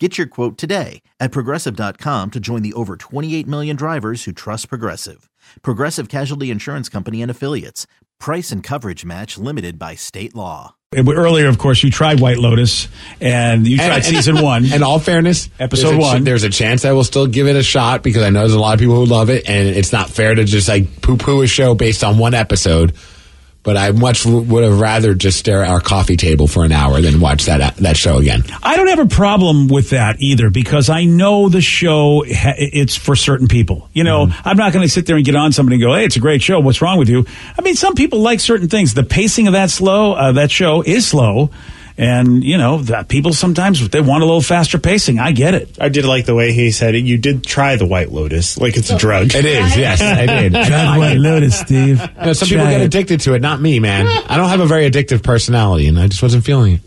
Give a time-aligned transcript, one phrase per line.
[0.00, 4.68] Get your quote today at progressive.com to join the over 28 million drivers who trust
[4.68, 5.30] Progressive.
[5.62, 7.86] Progressive Casualty Insurance Company and Affiliates.
[8.18, 10.74] Price and coverage match limited by state law.
[10.96, 12.88] Earlier, of course, you tried White Lotus,
[13.20, 14.64] and you tried And- season one.
[14.72, 16.24] And all fairness, Episode there's a ch- one.
[16.24, 18.58] there's a chance I will still give it a shot because I know there's a
[18.60, 21.42] lot of people who love it, and it's not fair to just like poo poo
[21.42, 22.94] a show based on one episode.
[23.64, 27.00] But I much would have rather just stare at our coffee table for an hour
[27.00, 28.44] than watch that that show again.
[28.62, 32.94] I don't have a problem with that either because I know the show ha- it's
[32.94, 33.88] for certain people.
[33.94, 36.04] You know, I'm not going to sit there and get on somebody and go, "Hey,
[36.04, 36.60] it's a great show.
[36.60, 37.24] What's wrong with you?"
[37.58, 38.92] I mean, some people like certain things.
[38.92, 41.50] The pacing of that slow uh, that show is slow,
[41.96, 45.18] and you know, that people sometimes they want a little faster pacing.
[45.18, 45.78] I get it.
[45.80, 47.04] I did like the way he said it.
[47.04, 49.34] You did try the White Lotus, like it's a drug.
[49.34, 50.52] It is, yes, I did.
[50.52, 52.00] Tried White Lotus, Steve.
[52.24, 54.06] You know, some people get addicted to it, not me, man.
[54.06, 56.80] I don't have a very addictive personality, and I just wasn't feeling it.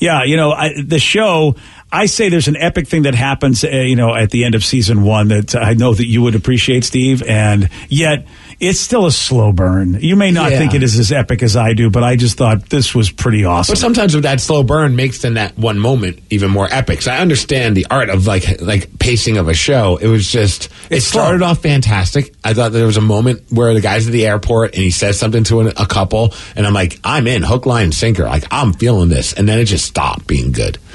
[0.00, 1.56] Yeah, you know, I, the show.
[1.90, 4.64] I say there's an epic thing that happens, uh, you know, at the end of
[4.64, 8.26] season one that I know that you would appreciate, Steve, and yet
[8.64, 9.98] it's still a slow burn.
[10.00, 10.58] You may not Yeah.
[10.58, 13.44] think it is as epic as I do, but I just thought this was pretty
[13.44, 13.72] awesome.
[13.72, 17.02] But sometimes with that slow burn makes then that one moment even more epic.
[17.02, 19.96] So I understand the art of like like pacing of a show.
[19.96, 21.22] It was just it It's slow.
[21.22, 22.32] started off fantastic.
[22.44, 25.18] I thought there was a moment where the guy's at the airport and he says
[25.18, 28.24] something to an, a couple, and I'm like, I'm in hook, line, and sinker.
[28.24, 30.78] Like I'm feeling this, and then it just stopped being good.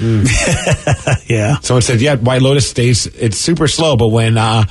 [1.26, 1.58] yeah.
[1.60, 3.06] Someone said, "Yeah, White Lotus stays.
[3.06, 4.64] It's super slow, but when uh,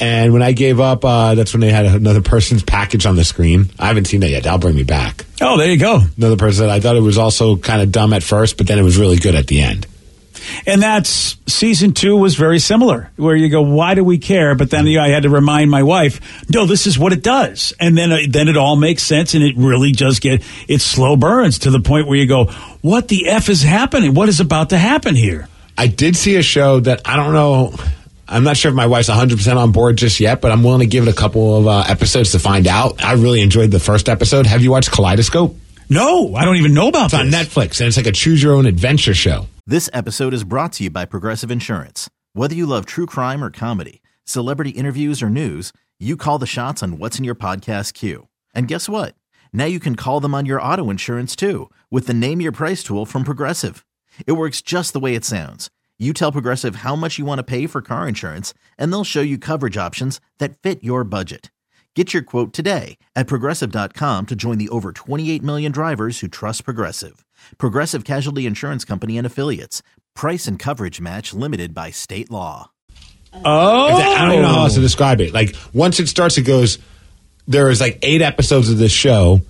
[0.00, 3.24] and when I gave up, uh, that's when they had another person's package on the
[3.24, 3.70] screen.
[3.78, 4.44] I haven't seen that yet.
[4.44, 5.24] That'll bring me back.
[5.40, 6.00] Oh, there you go.
[6.16, 6.68] Another person.
[6.68, 9.16] I thought it was also kind of dumb at first, but then it was really
[9.16, 9.86] good at the end.
[10.66, 14.70] And that's season two was very similar, where you go, "Why do we care?" But
[14.70, 17.72] then you know, I had to remind my wife, "No, this is what it does,"
[17.78, 21.16] and then uh, then it all makes sense, and it really does get it slow
[21.16, 22.46] burns to the point where you go,
[22.80, 24.14] "What the f is happening?
[24.14, 27.74] What is about to happen here?" I did see a show that I don't know.
[28.32, 30.86] I'm not sure if my wife's 100% on board just yet, but I'm willing to
[30.86, 33.04] give it a couple of uh, episodes to find out.
[33.04, 34.46] I really enjoyed the first episode.
[34.46, 35.54] Have you watched Kaleidoscope?
[35.90, 37.26] No, I don't even know about It's on.
[37.26, 39.46] Netflix, and it's like a choose your own adventure show.
[39.66, 42.08] This episode is brought to you by Progressive Insurance.
[42.32, 46.82] Whether you love true crime or comedy, celebrity interviews or news, you call the shots
[46.82, 48.28] on what's in your podcast queue.
[48.54, 49.14] And guess what?
[49.52, 52.82] Now you can call them on your auto insurance too with the Name Your Price
[52.82, 53.84] tool from Progressive.
[54.26, 55.70] It works just the way it sounds.
[55.98, 59.20] You tell Progressive how much you want to pay for car insurance, and they'll show
[59.20, 61.52] you coverage options that fit your budget.
[61.94, 66.64] Get your quote today at progressive.com to join the over 28 million drivers who trust
[66.64, 67.24] Progressive.
[67.58, 69.82] Progressive Casualty Insurance Company and Affiliates.
[70.14, 72.70] Price and coverage match limited by state law.
[73.34, 75.32] Oh, I don't even know how else to describe it.
[75.32, 76.78] Like once it starts, it goes.
[77.46, 79.40] There is like eight episodes of this show,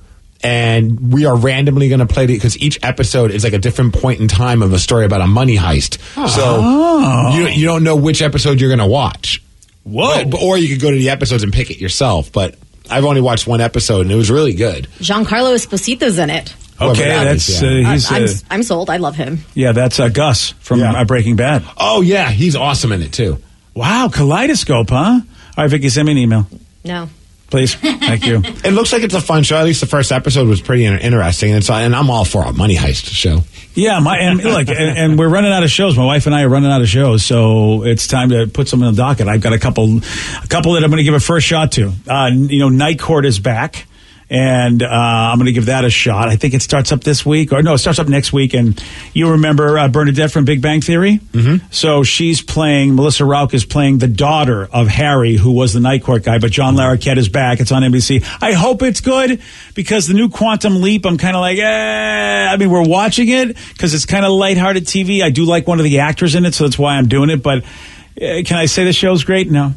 [0.42, 3.94] and we are randomly going to play it because each episode is like a different
[3.94, 5.98] point in time of a story about a money heist.
[6.28, 9.42] So you you don't know which episode you're going to watch.
[9.84, 10.25] Whoa.
[10.25, 12.32] But- or you could go to the episodes and pick it yourself.
[12.32, 12.56] But
[12.91, 14.88] I've only watched one episode, and it was really good.
[14.98, 16.54] Giancarlo Esposito's in it.
[16.80, 17.69] okay, that that's is, yeah.
[17.88, 18.91] uh, he's I'm, uh, I'm sold.
[18.91, 19.38] I love him.
[19.54, 20.92] yeah, that's uh, Gus from Yeah.
[20.92, 21.64] uh, Breaking Bad.
[21.76, 23.38] Oh yeah, he's awesome in it too.
[23.74, 25.20] Wow, Kaleidoscope, huh?
[25.20, 25.22] All
[25.56, 26.47] right, Vicky, send me an email,
[26.84, 27.09] No.
[27.53, 27.75] Please.
[27.75, 28.43] Thank you.
[28.65, 29.57] It looks like it's a fun show.
[29.57, 32.53] At least the first episode was pretty interesting, and it's and I'm all for a
[32.53, 33.41] money heist show.
[33.75, 35.97] Yeah, my and look, and, and we're running out of shows.
[35.97, 38.83] My wife and I are running out of shows, so it's time to put some
[38.83, 39.29] in the docket.
[39.29, 41.93] I've got a couple, a couple that I'm going to give a first shot to.
[42.07, 43.87] Uh, you know, Night Court is back,
[44.32, 46.31] and uh, I'm going to give that a shot.
[46.31, 48.54] I think it starts up this week, or no, it starts up next week.
[48.54, 48.82] And
[49.12, 51.19] you remember uh, Bernadette from Big Bang Theory?
[51.32, 51.66] Mm-hmm.
[51.70, 52.94] So she's playing.
[52.94, 56.38] Melissa Rauch is playing the daughter of Harry, who was the Night Court guy.
[56.38, 57.60] But John Larroquette is back.
[57.60, 58.26] It's on NBC.
[58.41, 59.42] I hope it's good
[59.75, 61.04] because the new Quantum Leap.
[61.04, 62.48] I'm kind of like, eh.
[62.51, 65.22] I mean, we're watching it because it's kind of lighthearted TV.
[65.22, 67.42] I do like one of the actors in it, so that's why I'm doing it.
[67.42, 69.51] But uh, can I say the show's great?
[69.51, 69.74] No.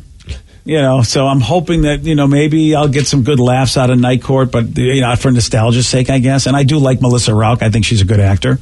[0.65, 3.91] You know, so I'm hoping that you know maybe I'll get some good laughs out
[3.91, 6.47] of Night Court, but you know for nostalgia's sake, I guess.
[6.47, 7.61] And I do like Melissa Rauch.
[7.61, 8.57] I think she's a good actor.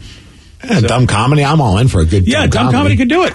[0.63, 1.45] Yeah, dumb comedy.
[1.45, 2.27] I'm all in for a good.
[2.27, 3.33] Yeah, dumb comedy could do it.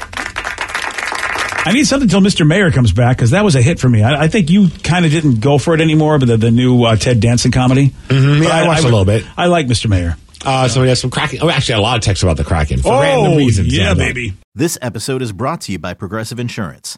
[1.65, 2.47] I need something until Mr.
[2.47, 4.03] Mayor comes back because that was a hit for me.
[4.03, 6.85] I, I think you kind of didn't go for it anymore, but the, the new
[6.85, 7.91] uh, Ted Danson comedy.
[8.09, 9.25] Mhm, yeah, But I watched a little bit.
[9.37, 9.89] I like Mr.
[9.89, 10.17] Mayor.
[10.45, 11.41] Uh, so we have some Kraken.
[11.43, 13.77] Oh, actually, a lot of texts about the Kraken for oh, random reasons.
[13.77, 14.35] yeah, baby.
[14.55, 16.98] This episode is brought to you by Progressive Insurance.